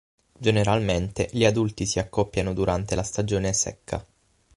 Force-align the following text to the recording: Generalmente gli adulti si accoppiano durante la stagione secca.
Generalmente 0.39 1.29
gli 1.31 1.45
adulti 1.45 1.85
si 1.85 1.99
accoppiano 1.99 2.53
durante 2.53 2.95
la 2.95 3.03
stagione 3.03 3.53
secca. 3.53 4.03